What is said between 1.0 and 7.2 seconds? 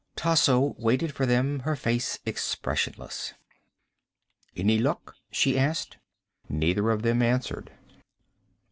for them, her face expressionless. "Any luck?" she asked. Neither of